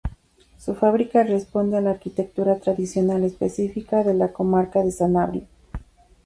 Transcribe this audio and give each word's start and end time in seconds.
Su 0.57 0.73
fábrica 0.73 1.21
responde 1.21 1.77
a 1.77 1.81
la 1.81 1.91
arquitectura 1.91 2.57
tradicional 2.57 3.23
específica 3.23 4.03
de 4.03 4.15
la 4.15 4.33
comarca 4.33 4.81
de 4.83 4.91
Sanabria. 4.91 5.43